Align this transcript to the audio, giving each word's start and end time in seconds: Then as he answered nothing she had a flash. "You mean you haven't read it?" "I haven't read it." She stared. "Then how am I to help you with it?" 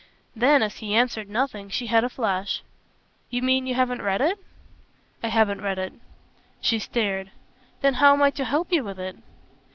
Then 0.35 0.63
as 0.63 0.77
he 0.77 0.95
answered 0.95 1.29
nothing 1.29 1.69
she 1.69 1.85
had 1.85 2.03
a 2.03 2.09
flash. 2.09 2.63
"You 3.29 3.43
mean 3.43 3.67
you 3.67 3.75
haven't 3.75 4.01
read 4.01 4.19
it?" 4.19 4.39
"I 5.21 5.27
haven't 5.27 5.61
read 5.61 5.77
it." 5.77 5.93
She 6.59 6.79
stared. 6.79 7.29
"Then 7.81 7.93
how 7.93 8.13
am 8.13 8.21
I 8.23 8.31
to 8.31 8.45
help 8.45 8.71
you 8.73 8.83
with 8.83 8.99
it?" 8.99 9.15